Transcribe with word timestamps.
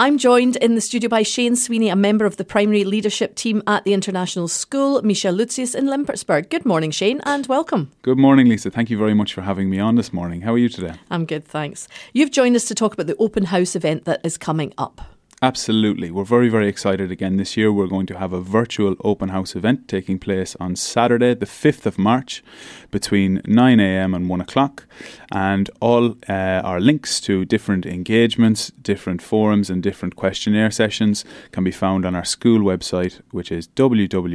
I'm 0.00 0.16
joined 0.16 0.54
in 0.54 0.76
the 0.76 0.80
studio 0.80 1.08
by 1.08 1.24
Shane 1.24 1.56
Sweeney, 1.56 1.88
a 1.88 1.96
member 1.96 2.24
of 2.24 2.36
the 2.36 2.44
primary 2.44 2.84
leadership 2.84 3.34
team 3.34 3.64
at 3.66 3.82
the 3.82 3.92
International 3.92 4.46
School, 4.46 5.02
Michel 5.02 5.32
Lucius 5.32 5.74
in 5.74 5.86
Limpertsberg. 5.86 6.50
Good 6.50 6.64
morning, 6.64 6.92
Shane, 6.92 7.20
and 7.24 7.48
welcome. 7.48 7.90
Good 8.02 8.16
morning, 8.16 8.48
Lisa. 8.48 8.70
Thank 8.70 8.90
you 8.90 8.96
very 8.96 9.12
much 9.12 9.34
for 9.34 9.42
having 9.42 9.68
me 9.68 9.80
on 9.80 9.96
this 9.96 10.12
morning. 10.12 10.42
How 10.42 10.54
are 10.54 10.58
you 10.58 10.68
today? 10.68 10.94
I'm 11.10 11.24
good, 11.24 11.44
thanks. 11.44 11.88
You've 12.12 12.30
joined 12.30 12.54
us 12.54 12.66
to 12.66 12.76
talk 12.76 12.94
about 12.94 13.08
the 13.08 13.16
open 13.16 13.46
house 13.46 13.74
event 13.74 14.04
that 14.04 14.20
is 14.22 14.38
coming 14.38 14.72
up. 14.78 15.17
Absolutely. 15.40 16.10
We're 16.10 16.24
very, 16.24 16.48
very 16.48 16.66
excited 16.66 17.12
again 17.12 17.36
this 17.36 17.56
year. 17.56 17.72
We're 17.72 17.86
going 17.86 18.06
to 18.06 18.18
have 18.18 18.32
a 18.32 18.40
virtual 18.40 18.96
open 19.04 19.28
house 19.28 19.54
event 19.54 19.86
taking 19.86 20.18
place 20.18 20.56
on 20.58 20.74
Saturday, 20.74 21.32
the 21.34 21.46
5th 21.46 21.86
of 21.86 21.96
March, 21.96 22.42
between 22.90 23.40
9 23.46 23.78
a.m. 23.78 24.14
and 24.14 24.28
1 24.28 24.40
o'clock. 24.40 24.86
And 25.30 25.70
all 25.80 26.16
uh, 26.28 26.32
our 26.32 26.80
links 26.80 27.20
to 27.20 27.44
different 27.44 27.86
engagements, 27.86 28.72
different 28.82 29.22
forums, 29.22 29.70
and 29.70 29.80
different 29.80 30.16
questionnaire 30.16 30.72
sessions 30.72 31.24
can 31.52 31.62
be 31.62 31.70
found 31.70 32.04
on 32.04 32.16
our 32.16 32.24
school 32.24 32.58
website, 32.58 33.20
which 33.30 33.52
is 33.52 33.68
www.lml.lu. 33.68 34.34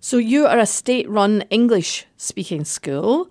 So, 0.00 0.18
you 0.18 0.46
are 0.46 0.58
a 0.58 0.66
state 0.66 1.08
run 1.08 1.42
English 1.48 2.04
speaking 2.18 2.64
school. 2.66 3.30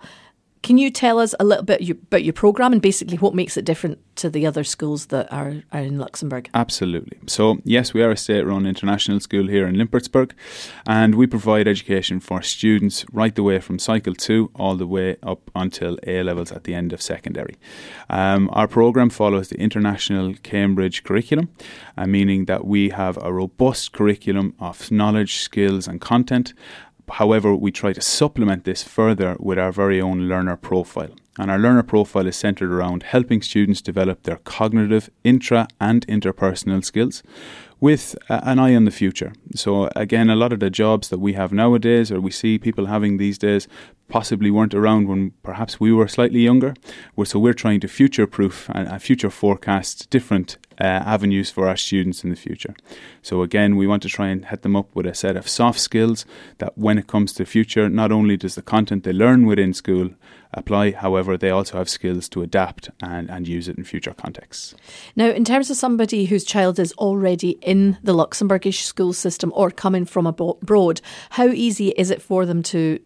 Can 0.64 0.78
you 0.78 0.90
tell 0.90 1.20
us 1.20 1.34
a 1.40 1.44
little 1.44 1.64
bit 1.64 1.88
about 1.90 2.24
your 2.24 2.34
programme 2.34 2.74
and 2.74 2.82
basically 2.82 3.18
what 3.18 3.34
makes 3.34 3.58
it 3.58 3.66
different 3.66 4.00
to 4.18 4.30
the 4.30 4.46
other 4.46 4.64
schools 4.64 5.08
that 5.08 5.32
are, 5.32 5.64
are 5.72 5.80
in 5.80 5.98
Luxembourg? 5.98 6.50
Absolutely. 6.54 7.18
So, 7.28 7.60
yes, 7.64 7.94
we 7.94 8.02
are 8.02 8.12
a 8.12 8.18
state 8.18 8.42
run 8.42 8.66
international 8.66 9.20
school 9.20 9.48
here 9.48 9.68
in 9.68 9.76
Limpertsberg, 9.76 10.32
and 10.86 11.16
we 11.16 11.28
provide 11.28 11.68
education 11.68 12.20
for 12.20 12.42
students 12.42 13.06
right 13.12 13.34
the 13.36 13.44
way 13.44 13.60
from 13.60 13.80
Cycle 13.80 14.14
2 14.14 14.52
all 14.56 14.76
the 14.76 14.88
way 14.88 15.18
up 15.24 15.50
until 15.56 15.98
A 16.06 16.24
levels 16.24 16.52
at 16.52 16.64
the 16.64 16.74
end 16.74 16.94
of 16.94 17.02
secondary. 17.02 17.58
Um, 18.10 18.50
our 18.54 18.68
programme 18.68 19.10
follows 19.10 19.50
the 19.50 19.60
International 19.60 20.34
Cambridge 20.44 21.04
curriculum, 21.04 21.50
uh, 21.98 22.08
meaning 22.08 22.46
that 22.46 22.66
we 22.66 22.90
have 22.90 23.18
a 23.22 23.32
robust 23.32 23.92
curriculum 23.92 24.56
of 24.60 24.92
knowledge, 24.92 25.38
skills, 25.38 25.88
and 25.88 26.02
content 26.02 26.54
However, 27.10 27.56
we 27.56 27.72
try 27.72 27.94
to 27.94 28.02
supplement 28.02 28.64
this 28.64 28.84
further 28.84 29.36
with 29.40 29.58
our 29.58 29.72
very 29.72 30.02
own 30.02 30.28
learner 30.28 30.58
profile. 30.58 31.12
And 31.40 31.52
our 31.52 31.60
learner 31.60 31.84
profile 31.84 32.28
is 32.28 32.36
centered 32.36 32.72
around 32.72 33.04
helping 33.04 33.42
students 33.42 33.82
develop 33.82 34.24
their 34.24 34.38
cognitive, 34.38 35.10
intra, 35.24 35.68
and 35.80 36.06
interpersonal 36.08 36.84
skills 36.84 37.22
with 37.80 38.16
uh, 38.28 38.40
an 38.44 38.58
eye 38.58 38.76
on 38.76 38.86
the 38.86 38.92
future. 38.92 39.34
So, 39.56 39.90
again, 39.96 40.30
a 40.30 40.36
lot 40.36 40.52
of 40.52 40.60
the 40.60 40.72
jobs 40.72 41.10
that 41.10 41.20
we 41.20 41.34
have 41.34 41.54
nowadays, 41.54 42.12
or 42.12 42.20
we 42.20 42.32
see 42.32 42.58
people 42.58 42.88
having 42.88 43.18
these 43.18 43.38
days, 43.38 43.68
possibly 44.08 44.50
weren't 44.50 44.74
around 44.74 45.08
when 45.08 45.32
perhaps 45.44 45.80
we 45.80 45.94
were 45.94 46.08
slightly 46.08 46.40
younger. 46.40 46.74
So, 47.24 47.38
we're 47.40 47.54
trying 47.54 47.82
to 47.82 47.88
uh, 47.88 47.92
future 47.92 48.26
proof 48.26 48.68
and 48.74 49.02
future 49.02 49.30
forecast 49.30 50.10
different 50.10 50.58
uh, 50.80 50.84
avenues 50.84 51.50
for 51.50 51.68
our 51.68 51.78
students 51.78 52.24
in 52.24 52.30
the 52.30 52.36
future. 52.36 52.76
So, 53.22 53.42
again, 53.42 53.76
we 53.76 53.88
want 53.88 54.04
to 54.04 54.10
try 54.10 54.28
and 54.28 54.46
hit 54.46 54.62
them 54.62 54.76
up 54.76 54.96
with 54.96 55.06
a 55.06 55.14
set 55.14 55.36
of 55.36 55.48
soft 55.48 55.80
skills 55.80 56.26
that 56.60 56.78
when 56.78 56.98
it 56.98 57.08
comes 57.08 57.34
to 57.34 57.44
the 57.44 57.50
future, 57.50 57.90
not 57.90 58.12
only 58.12 58.38
does 58.38 58.56
the 58.56 58.62
content 58.62 59.04
they 59.04 59.14
learn 59.14 59.46
within 59.46 59.74
school 59.74 60.12
apply. 60.54 60.92
However, 60.92 61.38
they 61.38 61.50
also 61.50 61.78
have 61.78 61.90
skills 61.90 62.30
to 62.30 62.42
adapt 62.42 62.90
and, 63.02 63.30
and 63.30 63.48
use 63.48 63.68
it 63.68 63.78
in 63.78 63.84
future 63.84 64.14
contexts. 64.14 64.76
Now, 65.16 65.28
in 65.28 65.46
terms 65.46 65.70
of 65.70 65.78
somebody 65.78 66.26
whose 66.26 66.44
child 66.44 66.80
is 66.80 66.94
already 66.94 67.52
in 67.62 67.98
the 68.04 68.14
Luxembourgish 68.14 68.84
school 68.84 69.14
system 69.14 69.52
or 69.56 69.72
coming 69.72 70.06
from 70.06 70.26
abroad, 70.26 71.02
how 71.32 71.48
easy 71.48 71.90
is 71.90 72.12
it 72.12 72.22
for 72.22 72.46
them 72.46 72.64
to 72.64 73.00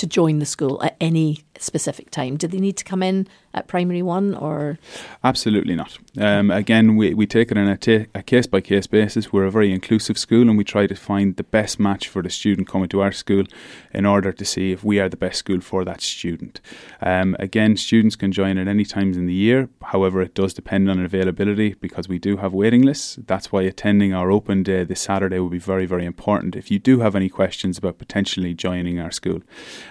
to 0.00 0.06
join 0.06 0.38
the 0.38 0.46
school 0.46 0.82
at 0.82 0.96
any 0.98 1.44
specific 1.58 2.10
time? 2.10 2.38
Do 2.38 2.48
they 2.48 2.58
need 2.58 2.78
to 2.78 2.84
come 2.84 3.02
in 3.02 3.28
at 3.52 3.68
primary 3.68 4.00
one 4.00 4.34
or? 4.34 4.78
Absolutely 5.22 5.74
not. 5.74 5.98
Um, 6.18 6.50
again, 6.50 6.96
we, 6.96 7.12
we 7.12 7.26
take 7.26 7.50
it 7.50 7.58
on 7.58 7.68
a 7.68 8.22
case 8.22 8.46
by 8.46 8.62
case 8.62 8.86
basis. 8.86 9.30
We're 9.30 9.44
a 9.44 9.50
very 9.50 9.72
inclusive 9.72 10.16
school 10.16 10.48
and 10.48 10.56
we 10.56 10.64
try 10.64 10.86
to 10.86 10.94
find 10.94 11.36
the 11.36 11.42
best 11.42 11.78
match 11.78 12.08
for 12.08 12.22
the 12.22 12.30
student 12.30 12.66
coming 12.66 12.88
to 12.88 13.02
our 13.02 13.12
school 13.12 13.44
in 13.92 14.06
order 14.06 14.32
to 14.32 14.44
see 14.44 14.72
if 14.72 14.82
we 14.82 14.98
are 15.00 15.08
the 15.10 15.18
best 15.18 15.38
school 15.38 15.60
for 15.60 15.84
that 15.84 16.00
student. 16.00 16.62
Um, 17.02 17.36
again, 17.38 17.76
students 17.76 18.16
can 18.16 18.32
join 18.32 18.56
at 18.56 18.68
any 18.68 18.86
times 18.86 19.18
in 19.18 19.26
the 19.26 19.34
year. 19.34 19.68
However, 19.82 20.22
it 20.22 20.34
does 20.34 20.54
depend 20.54 20.90
on 20.90 21.04
availability 21.04 21.74
because 21.74 22.08
we 22.08 22.18
do 22.18 22.38
have 22.38 22.54
waiting 22.54 22.82
lists. 22.82 23.18
That's 23.26 23.52
why 23.52 23.62
attending 23.62 24.14
our 24.14 24.30
open 24.30 24.62
day 24.62 24.84
this 24.84 25.02
Saturday 25.02 25.38
will 25.38 25.50
be 25.50 25.58
very, 25.58 25.84
very 25.84 26.06
important. 26.06 26.56
If 26.56 26.70
you 26.70 26.78
do 26.78 27.00
have 27.00 27.14
any 27.14 27.28
questions 27.28 27.76
about 27.76 27.98
potentially 27.98 28.54
joining 28.54 28.98
our 28.98 29.10
school, 29.10 29.42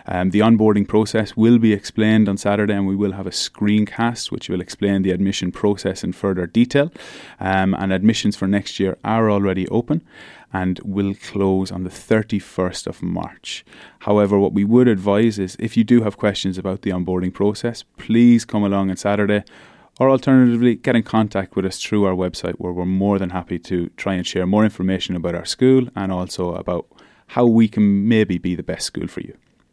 um, 0.06 0.32
the 0.32 0.40
onboarding 0.40 0.88
process 0.88 1.36
will 1.36 1.58
be 1.58 1.74
explained 1.74 2.28
on 2.30 2.38
Saturday 2.38 2.74
and 2.74 2.88
we 2.88 2.96
will 2.96 3.14
have 3.14 3.28
a 3.28 3.32
screencast 3.32 4.32
which 4.32 4.50
will 4.50 4.62
explain 4.62 5.02
the 5.02 5.12
admission 5.12 5.52
process 5.52 6.04
in 6.04 6.14
further 6.14 6.48
detail. 6.48 6.92
Um, 7.40 7.74
and 7.74 7.94
admissions 7.94 8.36
for 8.36 8.48
next 8.48 8.80
year 8.80 8.98
are 9.04 9.30
already 9.30 9.68
open 9.70 10.02
and 10.52 10.80
will 10.84 11.14
close 11.14 11.72
on 11.72 11.84
the 11.84 11.90
31st 11.90 12.88
of 12.88 13.02
March. 13.04 13.64
However, 14.00 14.40
what 14.40 14.54
we 14.54 14.64
would 14.64 14.88
advise 14.88 15.38
is 15.38 15.56
if 15.60 15.78
you 15.78 15.84
do 15.84 16.02
have 16.02 16.18
questions 16.18 16.58
about 16.58 16.82
the 16.82 16.90
onboarding 16.90 17.34
process, 17.34 17.84
please 17.98 18.46
come 18.46 18.64
along 18.64 18.90
on 18.90 18.98
Saturday 18.98 19.44
or 20.00 20.10
alternatively 20.10 20.76
get 20.76 20.96
in 20.96 21.04
contact 21.04 21.56
with 21.56 21.66
us 21.66 21.82
through 21.82 22.06
our 22.06 22.16
website 22.16 22.56
where 22.56 22.72
we're 22.72 22.86
more 22.86 23.20
than 23.20 23.32
happy 23.32 23.60
to 23.60 23.90
try 23.98 24.14
and 24.14 24.26
share 24.26 24.48
more 24.48 24.64
information 24.64 25.16
about 25.16 25.36
our 25.36 25.46
school 25.46 25.88
and 25.96 26.12
also 26.12 26.56
about 26.56 26.88
how 27.28 27.46
we 27.46 27.68
can 27.68 28.08
maybe 28.08 28.38
be 28.38 28.56
the 28.56 28.64
best 28.64 28.86
school 28.86 29.08
for 29.08 29.22
you. 29.22 29.38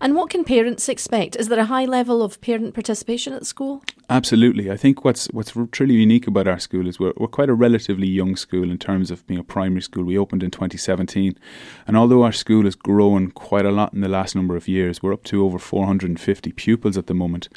And 0.00 0.14
what 0.14 0.30
can 0.30 0.44
parents 0.44 0.88
expect? 0.88 1.36
Is 1.36 1.48
there 1.48 1.58
a 1.58 1.64
high 1.64 1.84
level 1.84 2.22
of 2.22 2.40
parent 2.40 2.74
participation 2.74 3.32
at 3.32 3.46
school? 3.46 3.82
Absolutely. 4.08 4.70
I 4.70 4.76
think 4.76 5.04
what's 5.04 5.26
what's 5.32 5.52
truly 5.72 5.94
unique 5.94 6.26
about 6.26 6.46
our 6.46 6.58
school 6.58 6.86
is 6.86 7.00
we're, 7.00 7.12
we're 7.16 7.26
quite 7.26 7.48
a 7.48 7.54
relatively 7.54 8.06
young 8.06 8.36
school 8.36 8.70
in 8.70 8.78
terms 8.78 9.10
of 9.10 9.26
being 9.26 9.40
a 9.40 9.44
primary 9.44 9.82
school. 9.82 10.04
We 10.04 10.16
opened 10.16 10.42
in 10.42 10.50
2017, 10.50 11.36
and 11.86 11.96
although 11.96 12.22
our 12.22 12.32
school 12.32 12.64
has 12.64 12.76
grown 12.76 13.30
quite 13.32 13.64
a 13.64 13.72
lot 13.72 13.92
in 13.92 14.02
the 14.02 14.08
last 14.08 14.36
number 14.36 14.54
of 14.54 14.68
years, 14.68 15.02
we're 15.02 15.12
up 15.12 15.24
to 15.24 15.44
over 15.44 15.58
450 15.58 16.52
pupils 16.52 16.96
at 16.96 17.06
the 17.06 17.14
moment 17.14 17.48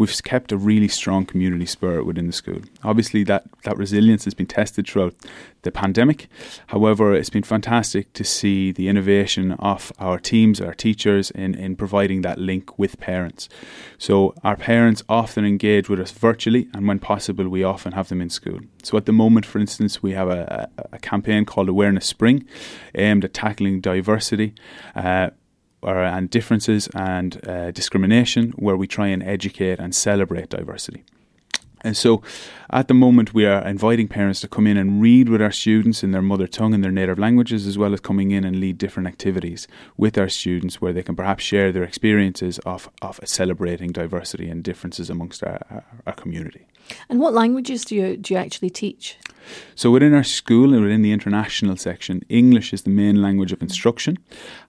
we've 0.00 0.22
kept 0.22 0.50
a 0.50 0.56
really 0.56 0.88
strong 0.88 1.26
community 1.26 1.66
spirit 1.66 2.06
within 2.06 2.26
the 2.26 2.32
school. 2.32 2.62
Obviously, 2.82 3.22
that, 3.22 3.44
that 3.64 3.76
resilience 3.76 4.24
has 4.24 4.32
been 4.32 4.46
tested 4.46 4.88
throughout 4.88 5.14
the 5.60 5.70
pandemic. 5.70 6.26
However, 6.68 7.14
it's 7.14 7.28
been 7.28 7.42
fantastic 7.42 8.10
to 8.14 8.24
see 8.24 8.72
the 8.72 8.88
innovation 8.88 9.52
of 9.58 9.92
our 9.98 10.18
teams, 10.18 10.58
our 10.58 10.72
teachers, 10.72 11.30
in, 11.32 11.54
in 11.54 11.74
providing 11.80 12.20
that 12.20 12.38
link 12.38 12.78
with 12.78 13.00
parents. 13.00 13.48
So, 13.98 14.34
our 14.44 14.56
parents 14.56 15.02
often 15.08 15.44
engage 15.46 15.88
with 15.88 16.00
us 16.04 16.12
virtually, 16.12 16.68
and 16.74 16.86
when 16.86 16.98
possible, 16.98 17.48
we 17.48 17.64
often 17.64 17.92
have 17.92 18.08
them 18.10 18.20
in 18.20 18.30
school. 18.30 18.60
So, 18.82 18.98
at 18.98 19.06
the 19.06 19.16
moment, 19.24 19.46
for 19.46 19.58
instance, 19.58 20.02
we 20.02 20.12
have 20.12 20.28
a, 20.28 20.68
a, 20.92 20.98
campaign 20.98 21.42
called 21.46 21.68
Awareness 21.70 22.06
Spring 22.06 22.44
aimed 22.94 23.24
at 23.24 23.32
tackling 23.32 23.80
diversity. 23.80 24.52
Uh, 24.94 25.30
and 25.82 26.28
differences 26.28 26.90
and 26.94 27.30
uh, 27.48 27.70
discrimination, 27.70 28.52
where 28.64 28.76
we 28.76 28.86
try 28.86 29.08
and 29.14 29.22
educate 29.22 29.78
and 29.80 29.94
celebrate 29.94 30.50
diversity. 30.50 31.04
And 31.82 31.96
so 31.96 32.22
at 32.70 32.88
the 32.88 32.94
moment, 32.94 33.34
we 33.34 33.46
are 33.46 33.66
inviting 33.66 34.06
parents 34.06 34.40
to 34.40 34.48
come 34.48 34.66
in 34.66 34.76
and 34.76 35.00
read 35.00 35.28
with 35.28 35.42
our 35.42 35.50
students 35.50 36.02
in 36.02 36.12
their 36.12 36.22
mother 36.22 36.46
tongue 36.46 36.74
and 36.74 36.84
their 36.84 36.92
native 36.92 37.18
languages, 37.18 37.66
as 37.66 37.78
well 37.78 37.92
as 37.92 38.00
coming 38.00 38.30
in 38.30 38.44
and 38.44 38.60
lead 38.60 38.78
different 38.78 39.08
activities 39.08 39.66
with 39.96 40.16
our 40.18 40.28
students 40.28 40.80
where 40.80 40.92
they 40.92 41.02
can 41.02 41.16
perhaps 41.16 41.42
share 41.42 41.72
their 41.72 41.84
experiences 41.84 42.58
of, 42.60 42.90
of 43.02 43.18
celebrating 43.24 43.92
diversity 43.92 44.48
and 44.48 44.62
differences 44.62 45.10
amongst 45.10 45.42
our, 45.42 45.60
our, 45.70 45.84
our 46.06 46.12
community. 46.12 46.66
And 47.08 47.20
what 47.20 47.34
languages 47.34 47.84
do 47.84 47.94
you, 47.94 48.16
do 48.16 48.34
you 48.34 48.40
actually 48.40 48.70
teach? 48.70 49.16
So 49.74 49.90
within 49.90 50.14
our 50.14 50.24
school 50.24 50.74
and 50.74 50.82
within 50.82 51.02
the 51.02 51.12
international 51.12 51.76
section, 51.76 52.22
English 52.28 52.72
is 52.72 52.82
the 52.82 52.90
main 52.90 53.22
language 53.22 53.52
of 53.52 53.62
instruction. 53.62 54.18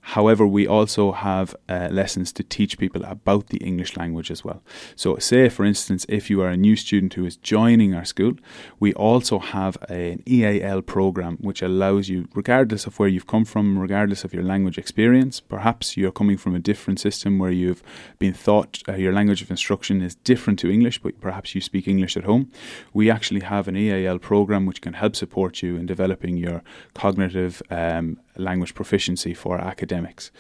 However, 0.02 0.48
we 0.48 0.66
also 0.66 1.12
have 1.12 1.56
uh, 1.70 1.90
lessons 1.92 2.32
to 2.34 2.44
teach 2.44 2.78
people 2.78 3.04
about 3.04 3.48
the 3.48 3.58
English 3.58 3.98
language 3.98 4.32
as 4.32 4.44
well. 4.44 4.64
So, 4.96 5.18
say 5.18 5.50
for 5.50 5.66
instance, 5.66 6.06
if 6.10 6.30
you 6.30 6.42
are 6.42 6.50
a 6.50 6.58
new 6.58 6.76
student 6.76 7.01
who 7.10 7.26
is 7.26 7.36
joining 7.38 7.94
our 7.96 8.06
school, 8.06 8.34
we 8.80 8.94
also 8.94 9.40
have 9.40 9.78
an 9.90 10.22
EAL 10.28 10.82
program 10.84 11.38
which 11.42 11.62
allows 11.62 12.10
you, 12.10 12.28
regardless 12.34 12.86
of 12.86 13.00
where 13.00 13.10
you've 13.10 13.28
come 13.28 13.46
from, 13.46 13.80
regardless 13.80 14.24
of 14.24 14.34
your 14.34 14.44
language 14.44 14.78
experience, 14.78 15.40
perhaps 15.40 15.98
you're 15.98 16.12
coming 16.12 16.38
from 16.38 16.56
a 16.56 16.60
different 16.60 17.00
system 17.00 17.40
where 17.40 17.52
you've 17.52 17.84
been 18.20 18.34
thought 18.34 18.82
uh, 18.88 18.94
your 18.94 19.14
language 19.14 19.42
of 19.42 19.50
instruction 19.50 20.02
is 20.02 20.16
different 20.16 20.60
to 20.60 20.70
English, 20.70 21.02
but 21.02 21.20
perhaps 21.20 21.56
you 21.56 21.62
speak 21.62 21.88
English 21.88 22.16
at 22.18 22.24
home. 22.24 22.52
We 22.94 23.10
actually 23.10 23.42
have 23.42 23.68
an 23.68 23.76
EAL 23.76 24.20
program 24.20 24.66
which 24.66 24.82
can 24.82 24.94
help 24.94 25.16
support 25.16 25.62
you 25.62 25.76
in 25.76 25.86
developing 25.86 26.38
your 26.38 26.64
cognitive 26.94 27.62
um, 27.70 28.20
language 28.38 28.74
proficiency 28.74 29.34
for 29.34 29.60
academics. 29.60 30.32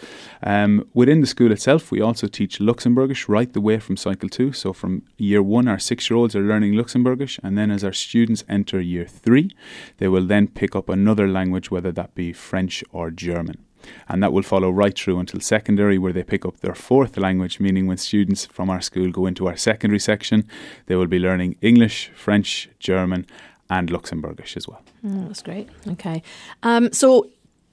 Um, 0.43 0.87
within 0.93 1.21
the 1.21 1.27
school 1.27 1.51
itself, 1.51 1.91
we 1.91 2.01
also 2.01 2.27
teach 2.27 2.59
Luxembourgish 2.59 3.27
right 3.27 3.51
the 3.51 3.61
way 3.61 3.79
from 3.79 3.97
Cycle 3.97 4.29
2. 4.29 4.53
So 4.53 4.73
from 4.73 5.03
year 5.17 5.41
one, 5.41 5.67
our 5.67 5.79
six 5.79 6.09
year 6.09 6.17
olds 6.17 6.35
are 6.35 6.41
learning 6.41 6.73
Luxembourgish, 6.73 7.39
and 7.43 7.57
then 7.57 7.71
as 7.71 7.83
our 7.83 7.93
students 7.93 8.43
enter 8.47 8.79
year 8.79 9.05
three, 9.05 9.51
they 9.97 10.07
will 10.07 10.25
then 10.25 10.47
pick 10.47 10.75
up 10.75 10.89
another 10.89 11.27
language, 11.27 11.71
whether 11.71 11.91
that 11.91 12.15
be 12.15 12.33
French 12.33 12.83
or 12.91 13.11
German. 13.11 13.65
And 14.07 14.21
that 14.21 14.31
will 14.31 14.43
follow 14.43 14.69
right 14.69 14.97
through 14.97 15.19
until 15.19 15.39
secondary, 15.39 15.97
where 15.97 16.13
they 16.13 16.23
pick 16.23 16.45
up 16.45 16.59
their 16.59 16.75
fourth 16.75 17.17
language, 17.17 17.59
meaning 17.59 17.87
when 17.87 17.97
students 17.97 18.45
from 18.45 18.69
our 18.69 18.81
school 18.81 19.11
go 19.11 19.25
into 19.25 19.47
our 19.47 19.57
secondary 19.57 19.99
section, 19.99 20.47
they 20.85 20.95
will 20.95 21.07
be 21.07 21.19
learning 21.19 21.55
English, 21.61 22.11
French, 22.15 22.69
German, 22.79 23.25
and 23.69 23.89
Luxembourgish 23.89 24.57
as 24.57 24.67
well. 24.67 24.81
Mm, 25.03 25.27
that's 25.27 25.41
great. 25.41 25.69
Okay. 25.87 26.21
Um, 26.61 26.91
so, 26.91 27.27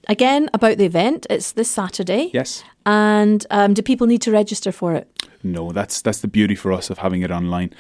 again, 0.09 0.51
about 0.53 0.79
the 0.79 0.85
event, 0.85 1.27
it's 1.31 1.53
this 1.53 1.71
Saturday. 1.71 2.31
Yes. 2.33 2.65
And 2.87 3.45
um, 3.51 3.75
do 3.75 3.83
people 3.83 4.07
need 4.07 4.23
to 4.23 4.33
register 4.33 4.73
for 4.73 4.95
it? 4.95 5.09
No, 5.45 5.71
that's 5.71 6.03
that's 6.03 6.19
the 6.19 6.27
beauty 6.27 6.57
for 6.57 6.73
us 6.73 6.91
of 6.91 6.99
having 6.99 7.23
it 7.23 7.31
online. 7.31 7.73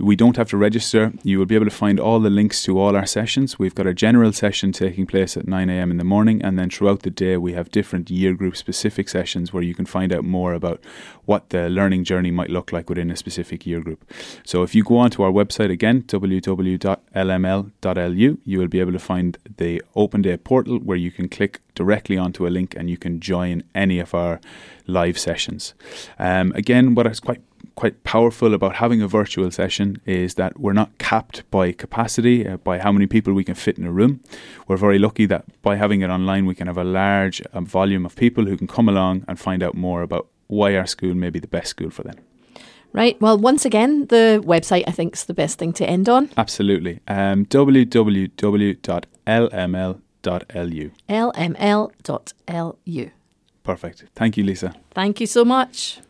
We 0.00 0.16
don't 0.16 0.36
have 0.36 0.48
to 0.50 0.56
register. 0.56 1.12
You 1.22 1.38
will 1.38 1.46
be 1.46 1.54
able 1.54 1.66
to 1.66 1.70
find 1.70 2.00
all 2.00 2.18
the 2.18 2.30
links 2.30 2.64
to 2.64 2.80
all 2.80 2.96
our 2.96 3.06
sessions. 3.06 3.56
We've 3.58 3.74
got 3.74 3.86
a 3.86 3.94
general 3.94 4.32
session 4.32 4.72
taking 4.72 5.06
place 5.06 5.36
at 5.36 5.46
9 5.46 5.70
a.m. 5.70 5.92
in 5.92 5.98
the 5.98 6.04
morning, 6.04 6.42
and 6.42 6.58
then 6.58 6.70
throughout 6.70 7.02
the 7.02 7.10
day 7.10 7.36
we 7.36 7.52
have 7.52 7.70
different 7.70 8.10
year 8.10 8.34
group 8.34 8.56
specific 8.56 9.08
sessions 9.08 9.52
where 9.52 9.62
you 9.62 9.76
can 9.76 9.86
find 9.86 10.12
out 10.12 10.24
more 10.24 10.54
about 10.54 10.82
what 11.24 11.50
the 11.50 11.70
learning 11.70 12.02
journey 12.02 12.32
might 12.32 12.50
look 12.50 12.72
like 12.72 12.88
within 12.88 13.12
a 13.12 13.16
specific 13.16 13.64
year 13.64 13.80
group. 13.80 14.04
So 14.44 14.64
if 14.64 14.74
you 14.74 14.82
go 14.82 14.96
onto 14.96 15.22
our 15.22 15.30
website 15.30 15.70
again, 15.70 16.02
www.lml.lu, 16.02 16.88
you 18.44 18.58
will 18.58 18.68
be 18.68 18.80
able 18.80 18.92
to 18.92 18.98
find 18.98 19.38
the 19.56 19.82
Open 19.94 20.22
Day 20.22 20.36
portal 20.36 20.78
where 20.78 20.96
you 20.96 21.12
can 21.12 21.28
click 21.28 21.60
directly 21.74 22.16
onto 22.16 22.46
a 22.46 22.48
link 22.48 22.74
and 22.76 22.88
you 22.88 22.96
can 22.96 23.20
join 23.20 23.62
any 23.74 23.98
of 23.98 24.14
our 24.14 24.40
live 24.86 25.18
sessions. 25.18 25.74
Um, 26.18 26.52
again, 26.52 26.94
what 26.94 27.06
is 27.06 27.20
quite 27.20 27.40
quite 27.76 28.04
powerful 28.04 28.54
about 28.54 28.76
having 28.76 29.02
a 29.02 29.08
virtual 29.08 29.50
session 29.50 30.00
is 30.06 30.34
that 30.34 30.60
we're 30.60 30.72
not 30.72 30.96
capped 30.98 31.48
by 31.50 31.72
capacity, 31.72 32.46
uh, 32.46 32.56
by 32.58 32.78
how 32.78 32.92
many 32.92 33.06
people 33.06 33.32
we 33.32 33.44
can 33.44 33.54
fit 33.54 33.78
in 33.78 33.84
a 33.84 33.90
room. 33.90 34.20
We're 34.68 34.76
very 34.76 34.98
lucky 34.98 35.26
that 35.26 35.44
by 35.62 35.76
having 35.76 36.00
it 36.00 36.10
online, 36.10 36.46
we 36.46 36.54
can 36.54 36.66
have 36.66 36.78
a 36.78 36.84
large 36.84 37.42
um, 37.52 37.66
volume 37.66 38.06
of 38.06 38.14
people 38.16 38.46
who 38.46 38.56
can 38.56 38.66
come 38.66 38.88
along 38.88 39.24
and 39.26 39.38
find 39.38 39.62
out 39.62 39.74
more 39.74 40.02
about 40.02 40.28
why 40.46 40.76
our 40.76 40.86
school 40.86 41.14
may 41.14 41.30
be 41.30 41.40
the 41.40 41.48
best 41.48 41.68
school 41.68 41.90
for 41.90 42.02
them. 42.02 42.16
Right. 42.92 43.20
Well, 43.20 43.36
once 43.36 43.64
again, 43.64 44.06
the 44.06 44.40
website 44.46 44.84
I 44.86 44.92
think 44.92 45.16
is 45.16 45.24
the 45.24 45.34
best 45.34 45.58
thing 45.58 45.72
to 45.74 45.88
end 45.88 46.08
on. 46.08 46.30
Absolutely. 46.36 47.00
Um, 47.08 47.44
www.lml.lu. 50.24 50.90
lml.lu. 51.08 53.10
Perfect. 53.62 54.04
Thank 54.14 54.36
you, 54.36 54.44
Lisa. 54.44 54.74
Thank 54.94 55.20
you 55.20 55.26
so 55.26 55.44
much. 55.44 56.00